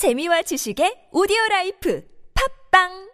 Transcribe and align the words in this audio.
재미와 0.00 0.40
지식의 0.40 1.08
오디오 1.12 1.36
life 1.50 2.02
팟빵 2.70 3.10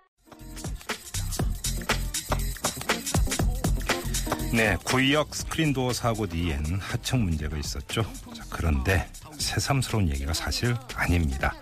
네, 4.54 4.76
구의역 4.84 5.34
스크린도어 5.34 5.92
사고 5.92 6.28
뒤엔 6.28 6.78
하청 6.78 7.24
문제가 7.24 7.56
있었죠. 7.56 8.02
자, 8.32 8.44
그런데 8.50 9.04
새삼스러운 9.36 10.08
얘기가 10.10 10.32
사실 10.32 10.76
아닙니다. 10.94 11.56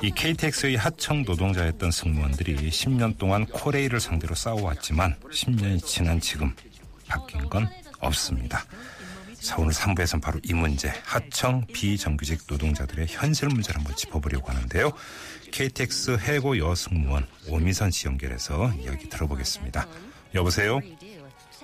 이 0.00 0.12
KTX의 0.12 0.76
하청 0.76 1.24
노동자였던 1.24 1.90
승무원들이 1.90 2.70
10년 2.70 3.18
동안 3.18 3.46
코레일을 3.46 3.98
상대로 3.98 4.36
싸워왔지만 4.36 5.16
10년이 5.32 5.84
지난 5.84 6.20
지금 6.20 6.54
바뀐 7.08 7.48
건 7.48 7.68
없습니다. 7.98 8.64
자, 9.44 9.56
오늘 9.58 9.74
3부에서는 9.74 10.22
바로 10.22 10.40
이 10.42 10.54
문제, 10.54 10.90
하청 11.04 11.66
비정규직 11.66 12.44
노동자들의 12.48 13.08
현실 13.10 13.48
문제를 13.48 13.78
한번 13.78 13.94
짚어보려고 13.94 14.48
하는데요. 14.48 14.90
KTX 15.52 16.16
해고 16.18 16.56
여승무원 16.56 17.26
오미선 17.50 17.90
씨 17.90 18.06
연결해서 18.06 18.72
이야기 18.80 19.06
들어보겠습니다. 19.10 19.86
여보세요? 20.34 20.80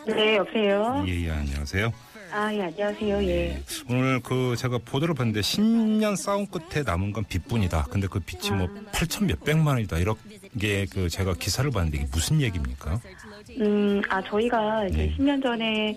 네, 0.07 0.37
여보세요? 0.37 1.05
예, 1.09 1.24
예, 1.24 1.30
안녕하세요. 1.30 1.91
아, 2.33 2.55
예, 2.55 2.62
안녕하세요. 2.65 3.24
예. 3.24 3.62
오늘 3.88 4.21
그 4.21 4.55
제가 4.57 4.79
보도를 4.85 5.15
봤는데 5.15 5.41
10년 5.41 6.16
싸움 6.16 6.47
끝에 6.47 6.83
남은 6.85 7.12
건 7.12 7.24
빚뿐이다. 7.24 7.87
근데 7.91 8.07
그 8.07 8.21
빚이 8.21 8.52
뭐 8.52 8.69
8천 8.93 9.24
몇백만 9.24 9.77
원이다. 9.77 9.99
이렇게 9.99 10.87
그 10.91 11.09
제가 11.09 11.35
기사를 11.35 11.69
봤는데 11.71 11.99
이게 11.99 12.07
무슨 12.12 12.41
얘기입니까? 12.41 13.01
음, 13.59 14.01
아, 14.09 14.23
저희가 14.23 14.87
이제 14.87 14.97
네. 14.99 15.16
10년 15.16 15.43
전에, 15.43 15.97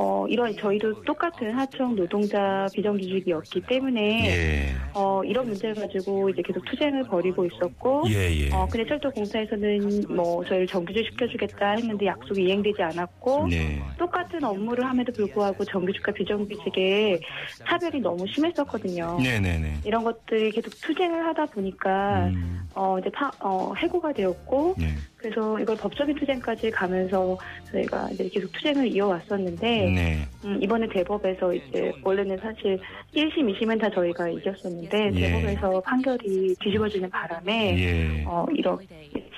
어, 0.00 0.24
이런, 0.28 0.56
저희도 0.56 1.02
똑같은 1.02 1.52
하청 1.52 1.96
노동자 1.96 2.68
비정규직이었기 2.72 3.62
때문에, 3.62 4.28
예. 4.28 4.74
어, 4.94 5.24
이런 5.24 5.46
문제를 5.46 5.74
가지고 5.74 6.30
이제 6.30 6.40
계속 6.40 6.64
투쟁을 6.66 7.02
벌이고 7.08 7.44
있었고, 7.46 8.04
예, 8.08 8.30
예. 8.32 8.54
어, 8.54 8.68
근데 8.70 8.86
철도공사에서는 8.86 10.04
뭐, 10.14 10.44
저희를 10.44 10.68
정규직 10.68 11.04
시켜주겠다 11.10 11.70
했는데 11.70 12.06
약속이 12.06 12.44
이행되지 12.44 12.80
않았고, 12.80 13.48
네. 13.48 13.82
똑같은 13.98 14.44
업무를 14.44 14.86
함에도 14.86 15.12
불구하고 15.12 15.64
정규직과 15.64 16.12
비정규직의 16.12 17.20
차별이 17.68 17.98
너무 17.98 18.24
심했었거든요. 18.28 19.18
네, 19.20 19.40
네, 19.40 19.58
네. 19.58 19.74
이런 19.84 20.04
것들이 20.04 20.52
계속 20.52 20.70
투쟁을 20.80 21.26
하다 21.26 21.46
보니까, 21.46 22.28
음, 22.28 22.60
어, 22.76 23.00
이제 23.00 23.10
파, 23.10 23.32
어, 23.40 23.74
해고가 23.74 24.12
되었고, 24.12 24.76
네. 24.78 24.94
그래서 25.18 25.58
이걸 25.58 25.76
법적인 25.76 26.14
투쟁까지 26.14 26.70
가면서 26.70 27.36
저희가 27.72 28.08
이제 28.12 28.28
계속 28.28 28.50
투쟁을 28.52 28.86
이어왔었는데, 28.86 29.90
네. 29.90 30.28
음, 30.44 30.62
이번에 30.62 30.88
대법에서 30.88 31.52
이제 31.54 31.92
원래는 32.02 32.38
사실 32.38 32.78
1심, 33.14 33.52
2심은 33.52 33.80
다 33.80 33.90
저희가 33.90 34.28
이겼었는데, 34.28 35.10
예. 35.14 35.20
대법에서 35.20 35.80
판결이 35.80 36.54
뒤집어지는 36.60 37.10
바람에, 37.10 37.78
예. 37.78 38.24
어, 38.26 38.46
이렇게 38.54 38.86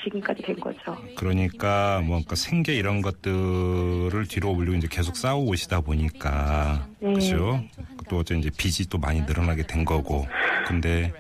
지금까지 0.04 0.42
된 0.42 0.56
거죠. 0.56 0.96
그러니까 1.16 2.02
뭔가 2.04 2.34
생계 2.34 2.74
이런 2.74 3.02
것들을 3.02 4.26
뒤로 4.28 4.54
올리고 4.54 4.76
이제 4.76 4.88
계속 4.90 5.16
싸우고 5.16 5.50
오시다 5.50 5.80
보니까 5.80 6.86
네. 7.00 7.12
그죠? 7.12 7.62
또 8.08 8.18
어째 8.18 8.36
이제 8.36 8.50
빚이 8.56 8.88
또 8.88 8.98
많이 8.98 9.20
늘어나게 9.22 9.66
된 9.66 9.84
거고. 9.84 10.26
근데 10.66 11.12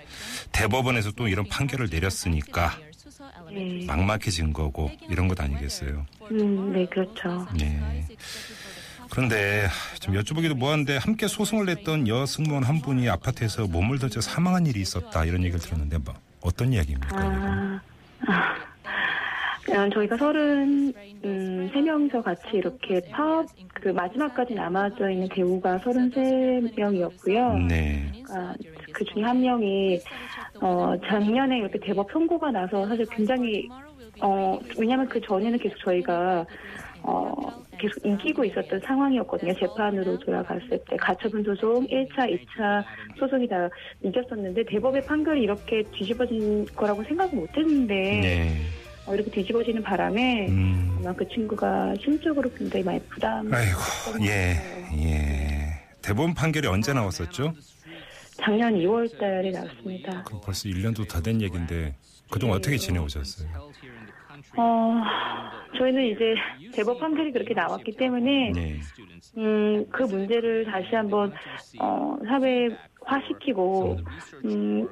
대법원에서 0.52 1.12
또 1.12 1.28
이런 1.28 1.46
판결을 1.46 1.88
내렸으니까 1.90 2.72
네. 3.52 3.84
막막해진 3.86 4.52
거고 4.52 4.90
이런 5.08 5.28
것 5.28 5.40
아니겠어요? 5.40 6.06
음, 6.30 6.72
네, 6.72 6.86
그렇죠. 6.86 7.46
네. 7.58 8.06
그런데 9.10 9.66
좀 10.00 10.14
여쭤보기도 10.14 10.54
뭐한데 10.54 10.96
함께 10.96 11.26
소송을 11.26 11.66
냈던 11.66 12.06
여 12.08 12.24
승무원 12.26 12.62
한 12.62 12.80
분이 12.80 13.08
아파트에서 13.08 13.66
몸을 13.66 13.98
다쳐 13.98 14.20
사망한 14.20 14.66
일이 14.66 14.80
있었다 14.80 15.24
이런 15.24 15.42
얘기를 15.42 15.58
들었는데 15.58 15.98
뭐 15.98 16.14
어떤 16.40 16.72
이야기입니까? 16.72 17.16
아, 17.18 17.80
아, 18.26 19.84
음, 19.84 19.90
저희가 19.90 20.16
서른 20.16 20.92
음, 21.24 21.70
세 21.72 21.80
명이서 21.80 22.22
같이 22.22 22.42
이렇게 22.54 23.00
파업 23.10 23.46
그 23.74 23.88
마지막까지 23.88 24.54
남아져 24.54 25.10
있는 25.10 25.28
대우가 25.28 25.78
서른 25.78 26.10
세 26.10 26.60
명이었고요. 26.76 27.58
네. 27.68 28.12
아, 28.30 28.54
그 28.92 29.04
중에 29.04 29.22
한 29.22 29.40
명이 29.40 30.00
어, 30.60 30.94
작년에 31.06 31.58
이렇게 31.58 31.78
대법 31.78 32.10
선고가 32.12 32.50
나서 32.50 32.86
사실 32.86 33.06
굉장히 33.10 33.68
어, 34.20 34.58
왜냐하면 34.78 35.08
그 35.08 35.20
전에는 35.20 35.58
계속 35.58 35.78
저희가 35.84 36.44
어, 37.02 37.34
계속 37.78 38.04
이기고 38.04 38.44
있었던 38.44 38.80
상황이었거든요. 38.80 39.54
재판으로 39.54 40.18
돌아갔을 40.18 40.78
때 40.88 40.96
가처분 40.98 41.42
소송 41.44 41.86
1차, 41.86 42.28
2차 42.28 42.84
소송이 43.18 43.48
다 43.48 43.68
이겼었는데 44.02 44.64
대법의 44.64 45.06
판결이 45.06 45.40
이렇게 45.40 45.82
뒤집어진 45.92 46.66
거라고 46.76 47.02
생각을 47.04 47.34
못했는데 47.34 47.94
네. 47.94 48.56
어, 49.06 49.14
이렇게 49.14 49.30
뒤집어지는 49.30 49.82
바람에 49.82 50.48
음. 50.48 50.98
아마 51.00 51.14
그 51.14 51.26
친구가 51.28 51.94
심적으로 52.02 52.50
굉장히 52.52 52.84
많이 52.84 53.00
부담. 53.08 53.52
아이고, 53.52 53.78
예, 54.26 54.56
예. 54.98 55.80
대법원 56.02 56.34
판결이 56.34 56.66
언제 56.68 56.92
나왔었죠? 56.92 57.54
작년 58.42 58.74
2월 58.74 59.18
달에 59.18 59.50
나왔습니다. 59.50 60.22
그 60.24 60.40
벌써 60.40 60.68
1년도 60.68 61.08
다 61.08 61.20
된 61.20 61.40
얘기인데 61.42 61.94
그동안 62.30 62.56
어떻게 62.56 62.76
지내오셨어요? 62.76 63.48
어, 64.56 64.94
저희는 65.76 66.06
이제 66.06 66.34
대법 66.74 66.98
판결이 66.98 67.32
그렇게 67.32 67.52
나왔기 67.54 67.92
때문에 67.92 68.52
네. 68.52 68.80
음, 69.36 69.86
그 69.90 70.02
문제를 70.04 70.64
다시 70.64 70.94
한번 70.94 71.32
어, 71.78 72.16
사회화시키고 72.26 73.98
음, 74.46 74.88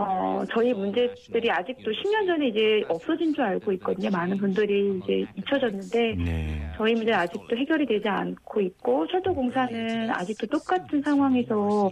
어, 0.00 0.44
저희 0.54 0.72
문제들이 0.72 1.50
아직도 1.50 1.90
10년 1.90 2.26
전에 2.26 2.48
이제 2.48 2.84
없어진 2.88 3.34
줄 3.34 3.42
알고 3.42 3.72
있거든요. 3.72 4.10
많은 4.10 4.36
분들이 4.38 4.96
이제 5.02 5.26
잊혀졌는데 5.36 6.14
네. 6.14 6.70
저희 6.76 6.94
문제 6.94 7.10
는 7.10 7.18
아직도 7.18 7.56
해결이 7.56 7.86
되지 7.86 8.08
않고 8.08 8.60
있고 8.60 9.06
철도공사는 9.08 10.10
아직도 10.10 10.46
똑같은 10.46 11.02
상황에서 11.02 11.90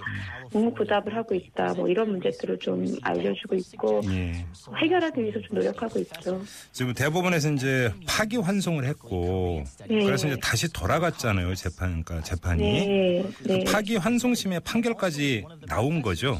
묵묵부답을 0.52 1.16
하고 1.16 1.34
있다. 1.34 1.74
뭐 1.74 1.88
이런 1.88 2.10
문제들을 2.10 2.58
좀 2.60 2.84
알려주고 3.02 3.56
있고 3.56 4.00
예. 4.10 4.44
해결하기 4.80 5.20
위해서 5.20 5.40
좀 5.40 5.58
노력하고 5.58 5.98
있죠. 6.00 6.40
지금 6.70 6.92
대법원에서 6.92 7.52
이제 7.52 7.92
파기 8.06 8.36
환송을 8.36 8.84
했고 8.84 9.64
네. 9.88 10.04
그래서 10.04 10.28
이제 10.28 10.36
다시 10.40 10.72
돌아갔잖아요 10.72 11.54
재판 11.54 12.04
그러니까 12.04 12.20
재판이 12.20 12.62
네, 12.62 13.24
네, 13.46 13.64
파기 13.64 13.96
환송심의 13.96 14.60
판결까지 14.60 15.44
나온 15.66 16.02
거죠. 16.02 16.38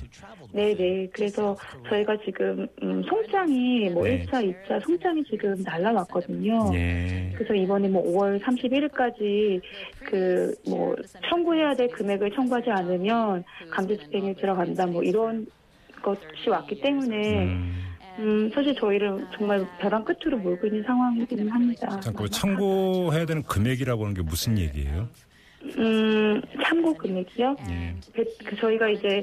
네, 0.53 0.75
네. 0.75 1.09
그래서 1.13 1.57
저희가 1.89 2.17
지금 2.25 2.67
음, 2.83 3.03
송장이 3.03 3.91
뭐 3.91 4.05
네. 4.05 4.25
1차, 4.25 4.43
2차 4.67 4.83
송장이 4.85 5.25
지금 5.25 5.63
날라왔거든요. 5.63 6.71
예. 6.75 7.33
그래서 7.35 7.55
이번에 7.55 7.89
뭐 7.89 8.03
5월 8.03 8.41
31일까지 8.43 9.61
그 10.05 10.55
뭐 10.69 10.95
청구해야 11.29 11.75
될 11.75 11.89
금액을 11.89 12.31
청구하지 12.33 12.71
않으면 12.71 13.45
강제 13.71 13.97
집행에 13.97 14.35
들어간다 14.35 14.87
뭐 14.87 15.03
이런 15.03 15.47
것이 16.03 16.49
왔기 16.49 16.81
때문에 16.81 17.45
음. 17.45 17.83
음 18.19 18.51
사실 18.55 18.75
저희를 18.75 19.27
정말 19.37 19.67
벼랑 19.79 20.05
끝으로 20.05 20.39
몰고 20.39 20.67
있는 20.67 20.83
상황이기는 20.85 21.49
합니다. 21.49 22.01
잠깐 22.01 22.31
참고해야 22.31 23.27
되는 23.27 23.43
금액이라고 23.43 24.03
하는 24.05 24.15
게 24.15 24.23
무슨 24.23 24.59
얘기예요? 24.59 25.09
음 25.79 26.41
참고 26.63 26.95
금액이요? 26.95 27.57
예. 27.71 27.95
그, 28.15 28.25
그 28.45 28.57
저희가 28.57 28.89
이제 28.89 29.23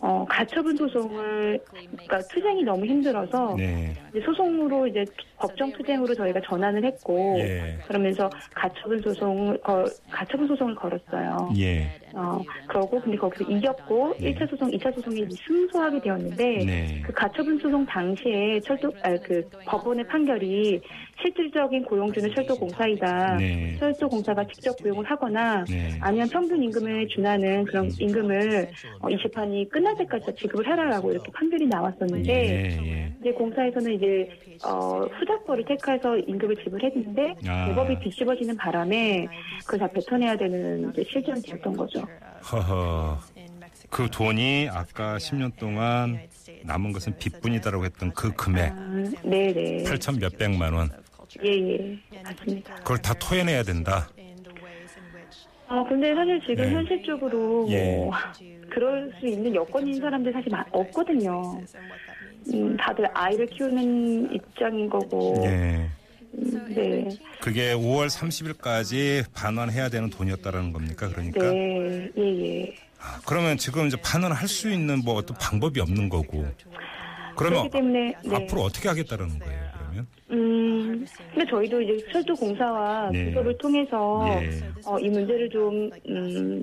어 0.00 0.24
가처분 0.28 0.76
소송을 0.76 1.60
그러니까 1.68 2.18
투쟁이 2.30 2.62
너무 2.64 2.84
힘들어서 2.86 3.54
네. 3.56 3.94
이제 4.10 4.20
소송으로 4.24 4.86
이제 4.86 5.04
법정 5.38 5.72
투쟁으로 5.72 6.14
저희가 6.14 6.40
전환을 6.40 6.84
했고 6.84 7.36
예. 7.38 7.78
그러면서 7.86 8.30
가처분 8.54 9.00
소송을 9.00 9.60
거, 9.60 9.84
가처분 10.10 10.46
소송을 10.46 10.74
걸었어요. 10.74 11.50
예. 11.58 12.00
어 12.14 12.40
그러고 12.68 13.00
근데 13.00 13.16
거기서 13.16 13.50
이겼고 13.50 14.14
네. 14.20 14.34
1차 14.34 14.48
소송, 14.50 14.70
2차 14.70 14.94
소송이 14.94 15.26
승소하게 15.46 16.00
되었는데 16.00 16.44
네. 16.64 17.02
그 17.04 17.12
가처분 17.12 17.58
소송 17.58 17.84
당시에 17.86 18.60
철도 18.60 18.92
아, 19.02 19.16
그 19.22 19.48
법원의 19.66 20.06
판결이 20.06 20.80
실질적인 21.22 21.84
고용주는 21.84 22.34
철도공사이다. 22.34 23.36
네. 23.36 23.76
철도공사가 23.78 24.44
직접 24.46 24.76
고용을 24.82 25.04
하거나 25.04 25.64
네. 25.64 25.90
아니면 26.00 26.28
평균 26.28 26.62
임금에 26.62 27.06
준하는 27.06 27.64
그런 27.64 27.90
임금을 27.98 28.70
어, 29.00 29.08
이 29.08 29.16
재판이 29.22 29.68
끝날 29.72 29.96
때까지 29.96 30.26
다 30.26 30.32
지급을 30.38 30.66
해라라고 30.66 31.10
이렇게 31.10 31.32
판결이 31.32 31.66
나왔었는데 31.66 32.32
예. 32.32 32.86
예. 32.86 33.14
이제 33.20 33.32
공사에서는 33.32 33.94
이제 33.94 34.28
어, 34.64 35.00
후작벌을 35.00 35.64
택해서 35.64 36.16
임금을 36.18 36.56
지불했는데 36.56 37.34
아. 37.48 37.66
대법이 37.66 37.98
뒤집어지는 38.00 38.56
바람에 38.56 39.26
그걸 39.64 39.80
다 39.80 39.88
뱉어내야 39.88 40.36
되는 40.36 40.90
이제 40.90 41.02
실정이 41.10 41.40
되었던 41.40 41.72
거죠. 41.76 42.06
허허. 42.52 43.18
그 43.90 44.08
돈이 44.10 44.68
아까 44.70 45.16
10년 45.16 45.56
동안 45.58 46.20
남은 46.64 46.92
것은 46.92 47.16
빚뿐이다라고 47.18 47.84
했던 47.84 48.12
그 48.12 48.32
금액 48.32 48.72
아, 48.72 48.76
네네. 49.24 49.84
8천 49.84 50.20
몇백만 50.20 50.72
원 50.74 50.90
예예 51.42 51.98
맞습니다. 52.22 52.74
그걸 52.76 52.98
다 52.98 53.14
토해내야 53.14 53.62
된다. 53.62 54.08
어, 55.72 55.82
근데 55.88 56.14
사실 56.14 56.38
지금 56.42 56.56
네. 56.56 56.70
현실적으로 56.74 57.66
예. 57.70 57.96
뭐 57.96 58.12
그럴 58.68 59.10
수 59.18 59.26
있는 59.26 59.54
여건인 59.54 59.98
사람들 59.98 60.30
사실 60.30 60.50
많- 60.50 60.64
없거든요. 60.70 61.58
음, 62.52 62.76
다들 62.76 63.06
아이를 63.14 63.46
키우는 63.46 64.34
입장인 64.34 64.90
거고. 64.90 65.42
예. 65.46 65.88
음, 66.34 66.74
네. 66.74 67.08
그게 67.40 67.72
5월 67.72 68.08
30일까지 68.08 69.24
반환해야 69.34 69.88
되는 69.88 70.10
돈이었다라는 70.10 70.72
겁니까? 70.74 71.08
그러니까 71.08 71.40
네. 71.50 72.10
예, 72.18 72.22
예. 72.60 72.74
아, 73.00 73.18
그러면 73.26 73.56
지금 73.56 73.86
이제 73.86 73.96
반환할 74.02 74.46
수 74.48 74.70
있는 74.70 75.00
뭐 75.04 75.14
어떤 75.14 75.36
방법이 75.38 75.80
없는 75.80 76.10
거고. 76.10 76.46
그러면 77.34 77.60
그렇기 77.62 77.70
때문에 77.70 78.14
네. 78.26 78.36
앞으로 78.36 78.60
어떻게 78.62 78.88
하겠다라는 78.90 79.38
거예요? 79.38 79.71
음, 81.02 81.26
근데 81.34 81.50
저희도 81.50 81.82
이제 81.82 82.06
철도 82.12 82.34
공사와 82.34 83.10
네. 83.10 83.30
기업을 83.30 83.58
통해서 83.58 84.24
예. 84.42 84.50
어, 84.86 84.98
이 84.98 85.08
문제를 85.08 85.48
좀 85.50 85.90
음, 86.08 86.62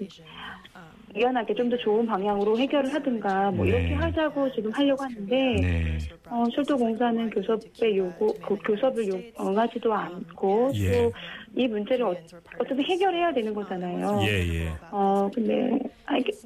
유연하게 1.15 1.53
좀 1.53 1.69
더 1.69 1.77
좋은 1.77 2.05
방향으로 2.05 2.57
해결을 2.57 2.91
하든가 2.93 3.51
뭐 3.51 3.65
네. 3.65 3.71
이렇게 3.71 3.93
하자고 3.93 4.51
지금 4.53 4.71
하려고 4.71 5.03
하는데 5.03 5.35
네. 5.35 5.97
어, 6.27 6.43
철도공사는 6.55 7.29
교섭의 7.29 7.97
요구, 7.97 8.33
그 8.41 8.55
교섭을 8.65 9.07
요, 9.07 9.21
응하지도 9.39 9.93
않고 9.93 10.71
예. 10.75 10.91
또이 10.91 11.67
문제를 11.67 12.05
어, 12.05 12.15
어떻게 12.57 12.81
해결해야 12.83 13.33
되는 13.33 13.53
거잖아요. 13.53 14.19
예, 14.23 14.65
예. 14.65 14.69
어, 14.91 15.29
근데 15.33 15.77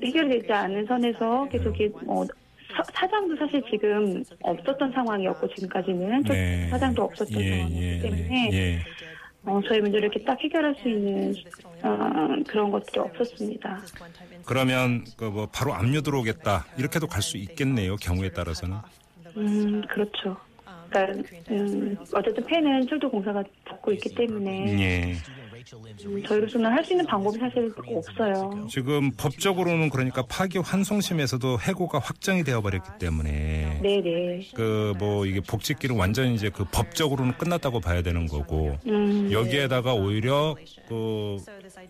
해결되지 0.04 0.51
않은 0.51 0.86
선에서 0.88 1.48
계속 1.50 1.80
이 1.80 1.89
어, 2.06 2.25
사- 2.75 2.84
사장도 2.94 3.36
사실 3.38 3.62
지금 3.70 4.24
없었던 4.42 4.92
상황이었고 4.92 5.48
지금까지는 5.56 6.24
네. 6.24 6.68
사장도 6.70 7.04
없었던 7.04 7.42
예, 7.42 7.50
상황이기 7.58 7.81
예, 7.81 8.00
때문에 8.00 8.50
예. 8.52 8.58
예. 8.58 8.80
어, 9.46 9.60
저희 9.68 9.81
문제를 9.81 10.06
이렇게 10.10 10.24
딱 10.24 10.40
해결할 10.42 10.74
수 10.81 10.88
있는 10.88 11.34
어, 11.84 11.98
그런 12.48 12.72
것들이 12.72 13.00
없었습니다. 13.00 13.81
그러면 14.46 15.04
그 15.18 15.30
뭐 15.30 15.48
바로 15.52 15.74
압류 15.74 16.02
들어오겠다 16.02 16.66
이렇게도 16.78 17.08
갈 17.08 17.22
수 17.22 17.38
있겠네요. 17.38 17.96
경우에 17.98 18.30
따라서는. 18.30 18.78
음, 19.36 19.81
그렇죠. 19.90 20.38
그러니까 20.90 21.24
음, 21.50 21.98
어쨌든 22.14 22.46
폐는 22.46 22.88
철도공사가 22.88 23.44
받고 23.66 23.92
있기 23.94 24.14
때문에 24.16 24.80
예. 24.80 25.16
음, 26.06 26.24
저희로서는 26.27 26.69
할 26.71 26.83
수 26.83 26.92
있는 26.94 27.06
방법이 27.06 27.38
사실 27.39 27.71
없어요. 27.95 28.68
지금 28.69 29.12
법적으로는 29.12 29.89
그러니까 29.89 30.24
파기 30.24 30.57
환송심에서도 30.57 31.60
해고가 31.62 32.00
확정이 32.00 32.44
되어 32.44 32.62
버렸기 32.62 32.89
때문에 33.00 33.80
네네. 33.81 34.48
그 34.56 34.94
뭐 35.00 35.25
이게 35.25 35.39
복직기를 35.39 35.95
완전히 35.95 36.36
이제 36.36 36.50
그 36.50 36.65
법적으로는 36.65 37.38
끝났다고 37.38 37.80
봐야 37.80 38.01
되는 38.01 38.27
거고 38.27 38.77
음, 38.86 39.31
여기에다가 39.31 39.94
오히려 39.94 40.56
그 40.88 41.38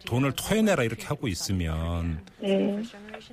돈을 0.05 0.31
토해내라 0.33 0.83
이렇게 0.83 1.05
하고 1.07 1.27
있으면 1.27 2.23
네. 2.39 2.81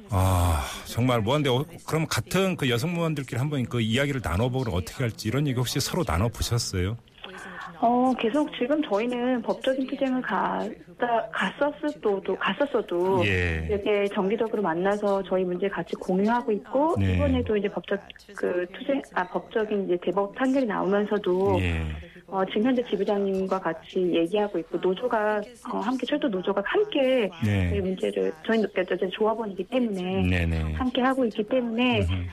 아 0.08 0.64
정말 0.86 1.20
뭐한데 1.20 1.50
어, 1.50 1.64
그럼 1.86 2.06
같은 2.06 2.56
그 2.56 2.68
여성무원들끼리 2.68 3.38
한번 3.38 3.64
그 3.66 3.80
이야기를 3.80 4.20
나눠보고 4.24 4.74
어떻게 4.76 5.04
할지 5.04 5.28
이런 5.28 5.46
얘기 5.46 5.56
혹시 5.58 5.78
서로 5.80 6.04
나눠 6.04 6.28
보셨어요? 6.28 6.96
어, 7.82 8.12
계속 8.18 8.52
지금 8.58 8.82
저희는 8.82 9.40
법적인 9.42 9.86
투쟁을 9.86 10.20
갔다, 10.20 11.28
갔었어도, 11.32 12.36
갔었어도, 12.36 13.26
예. 13.26 13.66
이렇게 13.70 14.06
정기적으로 14.14 14.60
만나서 14.62 15.22
저희 15.22 15.44
문제 15.44 15.66
같이 15.68 15.94
공유하고 15.96 16.52
있고, 16.52 16.94
네. 16.98 17.14
이번에도 17.14 17.56
이제 17.56 17.68
법적, 17.68 17.98
그 18.36 18.66
투쟁, 18.74 19.00
아, 19.14 19.26
법적인 19.26 19.86
이제 19.86 19.98
대법 20.02 20.34
판결이 20.34 20.66
나오면서도, 20.66 21.56
예. 21.60 21.86
어, 22.26 22.44
지금 22.46 22.64
현재 22.64 22.84
지부장님과 22.84 23.58
같이 23.58 24.12
얘기하고 24.14 24.58
있고, 24.58 24.76
노조가, 24.78 25.40
어, 25.72 25.78
함께, 25.78 26.06
철도 26.06 26.28
노조가 26.28 26.62
함께 26.66 27.30
네. 27.42 27.70
저희 27.70 27.80
문제를, 27.80 28.32
저희 28.46 28.62
어쨌든 28.62 29.10
조합원이기 29.10 29.64
때문에, 29.64 30.28
네네. 30.28 30.74
함께 30.74 31.00
하고 31.00 31.24
있기 31.24 31.44
때문에, 31.44 32.00
음, 32.00 32.28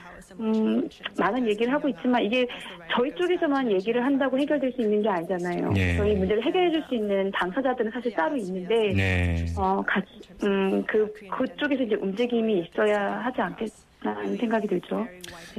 많은 1.19 1.47
얘기를 1.47 1.71
하고 1.71 1.87
있지만 1.89 2.23
이게 2.23 2.47
저희 2.91 3.13
쪽에서만 3.15 3.71
얘기를 3.71 4.03
한다고 4.03 4.37
해결될 4.39 4.71
수 4.73 4.81
있는 4.81 5.01
게 5.01 5.09
아니잖아요. 5.09 5.71
네. 5.73 5.97
저희 5.97 6.15
문제를 6.15 6.43
해결해 6.43 6.71
줄 6.71 6.87
수 6.87 6.95
있는 6.95 7.31
당사자들은 7.31 7.91
사실 7.91 8.13
따로 8.13 8.35
있는데, 8.37 8.93
네. 8.93 9.45
어, 9.57 9.83
같이, 9.85 10.07
음, 10.43 10.83
그, 10.85 11.11
그쪽에서 11.29 11.83
이제 11.83 11.95
움직임이 11.95 12.59
있어야 12.59 13.19
하지 13.19 13.41
않겠나는 13.41 14.37
생각이 14.37 14.67
들죠. 14.67 15.05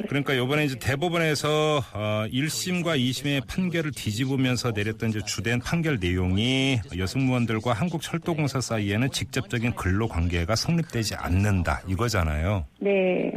그러니까 0.09 0.32
이번에 0.35 0.65
이제 0.65 0.79
대법원에서 0.79 1.82
어, 1.94 2.25
1심과 2.32 2.99
2심의 2.99 3.47
판결을 3.47 3.93
뒤집으면서 3.93 4.73
내렸던 4.73 5.11
이제 5.11 5.21
주된 5.26 5.61
판결 5.61 5.99
내용이 6.00 6.81
여승무원들과 6.97 7.73
한국철도공사 7.73 8.61
사이에는 8.61 9.11
직접적인 9.11 9.75
근로 9.75 10.09
관계가 10.09 10.56
성립되지 10.56 11.17
않는다 11.17 11.82
이거잖아요. 11.88 12.64
네. 12.81 13.32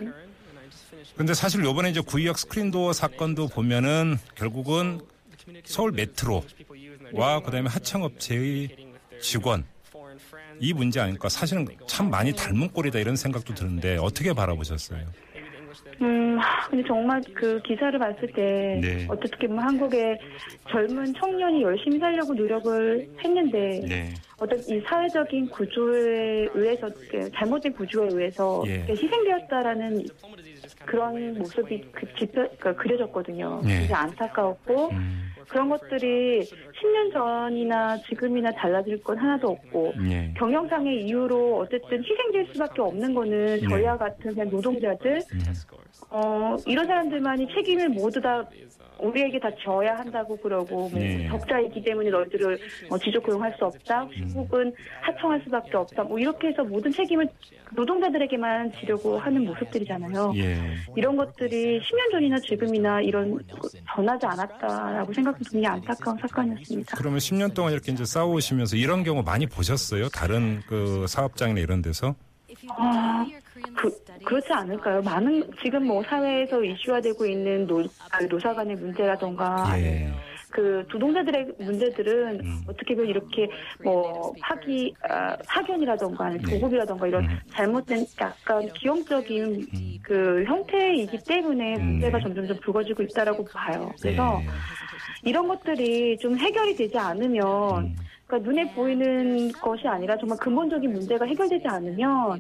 근데 1.16 1.34
사실 1.34 1.64
요번에 1.64 1.90
이제 1.90 2.02
구이역 2.02 2.38
스크린도어 2.38 2.94
사건도 2.94 3.48
보면은 3.50 4.18
결국은 4.36 5.02
서울 5.66 5.92
메트로와 5.92 7.42
그다음에 7.44 7.70
하청업체의 7.70 8.70
직원 9.20 9.66
이 10.60 10.74
문제 10.74 11.00
아닐까 11.00 11.30
사실은 11.30 11.68
참 11.88 12.10
많이 12.10 12.34
닮은 12.34 12.70
꼴이다 12.70 13.00
이런 13.00 13.16
생각도 13.16 13.54
드는데 13.54 13.98
어떻게 13.98 14.34
바라보셨어요? 14.34 15.06
음, 16.02 16.38
하, 16.40 16.68
근데 16.68 16.84
정말 16.88 17.22
그 17.34 17.62
기사를 17.62 17.98
봤을 17.98 18.28
때, 18.34 18.80
네. 18.82 19.08
어떻게 19.08 19.48
보면 19.48 19.64
한국의 19.64 20.18
젊은 20.70 21.14
청년이 21.14 21.62
열심히 21.62 22.00
살려고 22.00 22.34
노력을 22.34 23.08
했는데, 23.24 23.82
네. 23.88 24.14
어떤 24.38 24.60
이 24.60 24.82
사회적인 24.88 25.50
구조에 25.50 26.48
의해서 26.54 26.90
그 27.10 27.30
잘못된 27.32 27.74
구조에 27.74 28.08
의해서 28.12 28.64
예. 28.66 28.86
희생되었다라는 28.90 30.06
그런 30.86 31.38
모습이 31.38 31.92
그 31.92 32.14
지표, 32.16 32.48
그 32.60 32.76
그려졌거든요. 32.76 33.62
예. 33.66 33.80
굉장히 33.80 33.94
안타까웠고 33.94 34.90
음, 34.92 35.32
그런 35.48 35.70
것들이 35.70 36.48
10년 36.82 37.14
전이나 37.14 37.98
지금이나 38.10 38.52
달라질 38.52 39.02
건 39.04 39.18
하나도 39.18 39.50
없고 39.50 39.94
예. 40.10 40.34
경영상의 40.38 41.06
이유로 41.06 41.60
어쨌든 41.60 42.04
희생될 42.04 42.48
수밖에 42.54 42.82
없는 42.82 43.14
거는 43.14 43.60
네. 43.60 43.68
저희와 43.68 43.98
같은 43.98 44.32
그냥 44.34 44.50
노동자들 44.50 45.22
음. 45.34 45.40
어 46.10 46.56
이런 46.66 46.86
사람들만이 46.86 47.48
책임을 47.54 47.90
모두 47.90 48.20
다 48.20 48.44
우리에게 49.00 49.40
다 49.40 49.50
져야 49.64 49.96
한다고 49.96 50.38
그러고 50.38 50.90
뭐 50.90 51.00
네. 51.00 51.28
적자이기 51.28 51.84
때문에 51.84 52.10
너희들을 52.10 52.60
뭐 52.90 52.98
지속 52.98 53.24
고용할 53.24 53.54
수 53.58 53.66
없다 53.66 54.04
음. 54.04 54.32
혹은 54.36 54.74
하청할 55.02 55.42
수밖에 55.44 55.78
없다 55.78 56.04
뭐 56.04 56.20
이렇게 56.20 56.50
해서 56.50 56.64
모든 56.64 56.92
책임을 56.92 57.28
노동자들에게만 57.74 58.74
지려고 58.74 59.18
하는 59.18 59.46
모습들이잖아요. 59.46 60.34
예. 60.36 60.58
이런 60.96 61.16
것들이 61.16 61.80
10년 61.80 62.12
전이나 62.12 62.38
지금이나 62.40 63.02
이런 63.02 63.40
변하지 63.96 64.26
않았다라고 64.26 65.14
생각하면 65.14 65.40
굉장히 65.50 65.68
안타까운 65.68 66.18
사건이었습니다. 66.18 66.71
그러면 66.96 67.20
10년 67.20 67.54
동안 67.54 67.74
이렇게 67.74 67.92
이제 67.92 68.06
싸우시면서 68.06 68.76
이런 68.76 69.04
경우 69.04 69.24
많이 69.24 69.46
보셨어요? 69.48 70.10
다른 70.10 70.62
그 70.68 71.06
사업장이나 71.08 71.60
이런 71.60 71.82
데서? 71.82 72.16
아, 72.70 73.26
그, 73.76 73.92
그렇지 74.26 74.52
않을까요? 74.52 75.02
많은, 75.02 75.50
지금 75.62 75.88
뭐 75.88 76.04
사회에서 76.04 76.64
이슈화되고 76.64 77.26
있는 77.26 77.66
노, 77.66 77.84
아, 78.12 78.20
노사 78.30 78.54
간의 78.54 78.76
문제라던가, 78.76 79.80
예. 79.80 80.12
그 80.52 80.86
노동자들의 80.92 81.54
문제들은 81.60 82.42
음. 82.42 82.62
어떻게 82.68 82.94
보면 82.94 83.10
이렇게 83.10 83.48
뭐 83.84 84.34
파기, 84.42 84.94
아, 85.10 85.36
파견이라던가, 85.48 86.26
아니면 86.26 86.46
네. 86.46 86.60
보급이라던가 86.60 87.08
이런 87.08 87.24
음. 87.24 87.40
잘못된 87.52 88.06
약간 88.20 88.68
기형적인 88.74 89.68
그 90.04 90.44
형태이기 90.46 91.20
때문에 91.26 91.76
음. 91.78 91.86
문제가 91.92 92.20
점점 92.20 92.48
좀 92.48 92.60
불거지고 92.60 93.04
있다라고 93.04 93.46
봐요. 93.46 93.92
그래서 94.02 94.42
예. 94.42 94.48
이런 95.24 95.48
것들이 95.48 96.18
좀 96.18 96.38
해결이 96.38 96.76
되지 96.76 96.98
않으면 96.98 97.86
음. 97.86 97.96
그러니까 98.32 98.50
눈에 98.50 98.74
보이는 98.74 99.52
것이 99.52 99.86
아니라 99.88 100.16
정말 100.18 100.38
근본적인 100.38 100.90
문제가 100.94 101.26
해결되지 101.26 101.68
않으면 101.68 102.40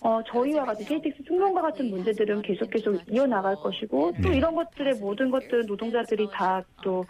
어, 0.00 0.20
저희와 0.32 0.64
같은 0.64 0.84
KTX 0.86 1.24
승무원과 1.26 1.62
같은 1.62 1.90
문제들은 1.90 2.42
계속 2.42 2.70
계속 2.70 2.96
이어나갈 3.10 3.56
것이고 3.56 4.12
또 4.22 4.28
네. 4.28 4.36
이런 4.36 4.54
것들의 4.54 4.94
모든 5.00 5.30
것들 5.30 5.66
노동자들이 5.66 6.28
다 6.32 6.62
또 6.86 7.04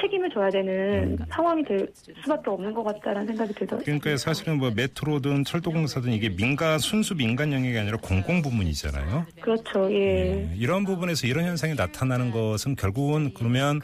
책임을 0.00 0.30
져야 0.30 0.50
되는 0.50 1.16
상황이 1.30 1.62
될 1.64 1.86
수밖에 2.22 2.50
없는 2.50 2.72
것 2.72 2.82
같다라는 2.82 3.28
생각이 3.28 3.52
들더라고요. 3.54 3.84
그러니까 3.84 4.16
사실은 4.16 4.58
뭐 4.58 4.72
메트로든 4.74 5.44
철도공사든 5.44 6.12
이게 6.12 6.28
민간 6.28 6.78
순수 6.78 7.14
민간 7.14 7.52
영역이 7.52 7.78
아니라 7.78 7.98
공공 7.98 8.42
부문이잖아요. 8.42 9.26
그렇죠. 9.40 9.92
예. 9.92 10.50
예. 10.50 10.54
이런 10.56 10.84
부분에서 10.84 11.26
이런 11.26 11.44
현상이 11.44 11.74
나타나는 11.74 12.32
것은 12.32 12.74
결국은 12.74 13.32
그러면 13.34 13.80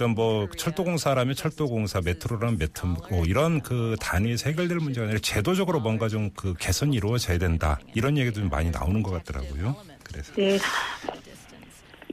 어떤 0.00 0.14
뭐 0.14 0.48
철도공사라면 0.56 1.34
철도공사, 1.34 2.00
메트로라면 2.02 2.56
메트로 2.58 2.88
뭐 3.10 3.24
이런 3.26 3.60
그 3.60 3.96
단위에서 4.00 4.48
해결될 4.48 4.78
문제가 4.78 5.04
아니라 5.04 5.20
제도적으로 5.20 5.80
뭔가 5.80 6.08
좀 6.08 6.30
그 6.36 6.54
개선이 6.58 6.96
이루어져야 6.96 7.38
된다 7.38 7.78
이런 7.94 8.16
얘기도 8.16 8.40
좀 8.40 8.48
많이 8.48 8.70
나오는 8.70 9.02
것 9.02 9.10
같더라고요. 9.10 9.76
그래서 10.04 10.32
네. 10.34 10.58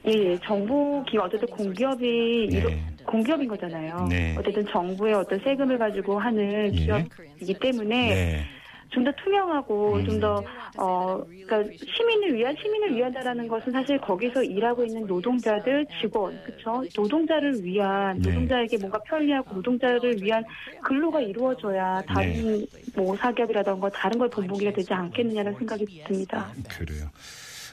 예, 0.06 0.12
예. 0.12 0.38
정부 0.44 1.02
기업 1.08 1.26
어쨌든 1.26 1.48
공기업이 1.48 2.48
네. 2.50 2.84
공기업인 3.06 3.48
거잖아요. 3.48 4.06
네. 4.08 4.34
어쨌든 4.38 4.66
정부의 4.66 5.14
어떤 5.14 5.38
세금을 5.40 5.78
가지고 5.78 6.18
하는 6.18 6.74
예. 6.74 6.78
기업이기 6.78 7.54
때문에 7.60 8.14
네, 8.14 8.44
좀 8.90 9.04
더 9.04 9.12
투명하고 9.12 9.96
음. 9.96 10.04
좀더 10.06 10.42
어, 10.76 11.24
그러니까 11.26 11.74
시민을 11.96 12.34
위한 12.34 12.54
시민을 12.60 12.96
위한다라는 12.96 13.48
것은 13.48 13.72
사실 13.72 13.98
거기서 14.00 14.42
일하고 14.42 14.84
있는 14.84 15.06
노동자들, 15.06 15.86
직원, 16.00 16.40
그렇죠? 16.44 16.84
노동자를 16.96 17.62
위한 17.62 18.18
네. 18.18 18.28
노동자에게 18.28 18.78
뭔가 18.78 18.98
편리하고 19.00 19.54
노동자를 19.56 20.22
위한 20.22 20.44
근로가 20.82 21.20
이루어져야 21.20 22.02
다른 22.06 22.60
네. 22.60 22.66
뭐 22.94 23.16
사기업이라던가 23.16 23.90
다른 23.90 24.18
걸 24.18 24.28
본보기가 24.30 24.72
되지 24.72 24.92
않겠느냐는 24.92 25.54
생각이 25.56 26.04
듭니다. 26.06 26.52
그래요. 26.68 27.10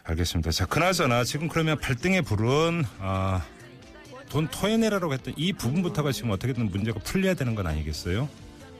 알겠습니다. 0.04 0.52
자, 0.52 0.66
그나저나 0.66 1.24
지금 1.24 1.48
그러면 1.48 1.78
발등에 1.80 2.22
부른 2.22 2.84
아, 3.00 3.44
돈 4.30 4.48
토해내라고 4.48 5.14
했던 5.14 5.34
이 5.38 5.52
부분부터가 5.54 6.12
지금 6.12 6.30
어떻게든 6.32 6.70
문제가 6.70 7.00
풀려야 7.00 7.34
되는 7.34 7.56
건 7.56 7.68
아니겠어요? 7.68 8.30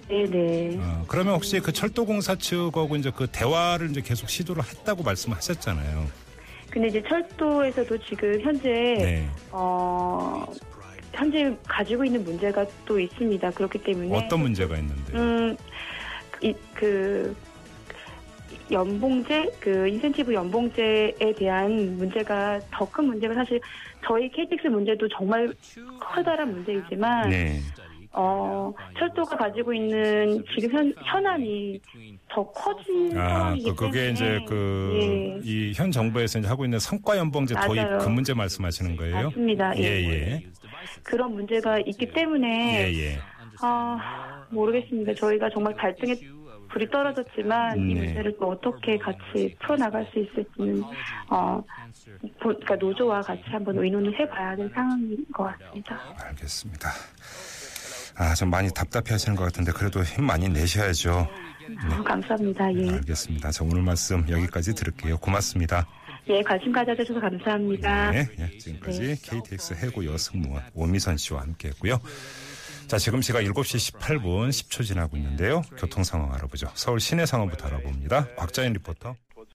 네네. 0.08 0.78
어, 0.80 1.06
그러면 1.08 1.34
혹시 1.36 1.60
그 1.60 1.72
철도공사 1.72 2.36
측하고 2.36 2.96
이제 2.96 3.12
그 3.16 3.28
대화를 3.28 3.90
이제 3.90 4.02
계속 4.02 4.30
시도를 4.30 4.64
했다고 4.64 5.04
말씀하셨잖아요. 5.04 6.08
근데 6.70 6.90
이제 6.90 7.04
철도에서도 7.08 7.98
지금 8.00 8.40
현재 8.42 8.70
네. 8.70 9.30
어 9.52 10.46
현재 11.14 11.56
가지고 11.68 12.04
있는 12.04 12.24
문제가 12.24 12.66
또 12.86 13.00
있습니다. 13.00 13.50
그렇기 13.52 13.80
때문에 13.80 14.16
어떤 14.16 14.42
문제가 14.42 14.78
있는데? 14.78 15.14
음, 15.18 15.58
이, 16.42 16.54
그, 16.74 17.34
연봉제, 18.70 19.54
그, 19.62 19.88
인센티브 19.88 20.34
연봉제에 20.34 21.34
대한 21.38 21.98
문제가 21.98 22.60
더 22.72 22.86
큰 22.86 23.06
문제가 23.06 23.34
사실 23.34 23.62
저희 24.06 24.30
KTX 24.30 24.68
문제도 24.68 25.08
정말 25.08 25.54
커다란 26.02 26.52
문제이지만, 26.52 27.30
네. 27.30 27.62
어, 28.18 28.74
철도가 28.98 29.36
가지고 29.38 29.74
있는 29.74 30.44
지금 30.58 30.72
현, 30.78 30.94
현안이 31.06 31.80
더 32.30 32.50
커진 32.52 33.18
아, 33.18 33.30
상황이기 33.30 33.70
그, 33.72 33.76
그게 33.76 33.92
때문에. 34.00 34.12
이제 34.14 34.40
그, 34.48 34.92
예. 34.96 35.42
이현 35.44 35.92
정부에서 35.92 36.40
이제 36.40 36.48
하고 36.48 36.64
있는 36.66 36.80
성과 36.80 37.18
연봉제 37.18 37.56
도입 37.68 37.76
맞아요. 37.82 37.98
그 38.00 38.08
문제 38.08 38.34
말씀하시는 38.34 38.96
거예요? 38.96 39.24
맞습니다. 39.26 39.78
예, 39.78 39.84
예. 39.84 40.10
예. 40.10 40.44
그런 41.04 41.34
문제가 41.34 41.78
있기 41.80 42.12
때문에, 42.12 42.88
예, 42.90 42.94
예. 43.12 43.20
아, 43.62 44.46
모르겠습니다. 44.50 45.14
저희가 45.16 45.50
정말 45.50 45.74
발등에 45.76 46.16
불이 46.70 46.90
떨어졌지만 46.90 47.80
이 47.90 47.94
네. 47.94 48.06
문제를 48.06 48.36
또 48.40 48.50
어떻게 48.50 48.98
같이 48.98 49.56
풀어나갈 49.62 50.06
수 50.12 50.20
있을지는 50.20 50.82
어, 51.30 51.64
보- 52.42 52.50
그러니까 52.50 52.76
노조와 52.76 53.22
같이 53.22 53.44
한번 53.46 53.78
의논을 53.78 54.18
해봐야 54.20 54.56
될 54.58 54.70
상황인 54.74 55.26
것 55.34 55.44
같습니다. 55.58 56.02
알겠습니다. 56.28 56.90
아, 58.18 58.34
좀 58.34 58.50
많이 58.50 58.72
답답해 58.74 59.12
하시는 59.12 59.36
것 59.36 59.44
같은데 59.44 59.72
그래도 59.72 60.04
힘 60.04 60.26
많이 60.26 60.48
내셔야죠. 60.48 61.28
아, 61.92 62.04
감사합니다. 62.04 62.74
예. 62.76 62.90
알겠습니다. 62.92 63.52
자, 63.52 63.64
오늘 63.64 63.82
말씀 63.82 64.28
여기까지 64.30 64.74
들을게요. 64.74 65.18
고맙습니다. 65.18 65.88
예, 66.28 66.42
관심 66.42 66.72
가져주셔서 66.72 67.20
감사합니다. 67.20 68.12
네, 68.12 68.28
예, 68.40 68.58
지금까지 68.58 69.22
KTX 69.22 69.76
해고 69.76 70.06
여승무원 70.06 70.64
오미선 70.74 71.18
씨와 71.18 71.42
함께 71.42 71.68
했고요. 71.70 72.00
자, 72.88 72.98
지금 72.98 73.22
시각 73.22 73.42
7시 73.42 73.94
18분 74.00 74.50
10초 74.50 74.86
지나고 74.86 75.18
있는데요. 75.18 75.62
교통 75.78 76.04
상황 76.04 76.34
알아보죠. 76.34 76.68
서울 76.74 77.00
시내 77.00 77.26
상황부터 77.26 77.68
알아봅니다. 77.68 78.28
곽자연 78.36 78.74
리포터. 78.74 79.16